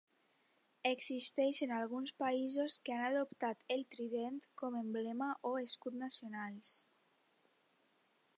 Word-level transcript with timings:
Existeixen 0.91 1.73
alguns 1.79 2.13
països 2.23 2.77
que 2.87 2.95
han 2.95 3.03
adoptat 3.09 3.61
el 3.77 3.85
trident 3.97 4.41
com 4.63 4.81
emblema 4.81 5.29
o 5.51 5.57
escut 5.69 6.01
nacionals. 6.07 6.77